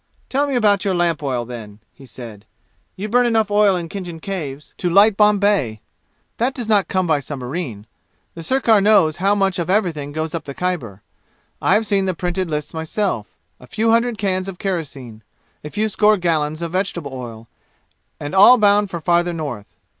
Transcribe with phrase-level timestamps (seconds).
[0.29, 2.45] "Tell me about your lamp oil, then," he said.
[2.95, 5.79] "You burn enough oil in Khinjan Caves to light Bombay!
[6.37, 7.85] That does not come by submarine.
[8.33, 11.03] The sirkar knows how much of everything goes up the Khyber.
[11.61, 15.21] I have seen the printed lists myself a few hundred cans of kerosene
[15.63, 17.47] a few score gallons of vegetable oil,
[18.19, 19.75] and all bound for farther north.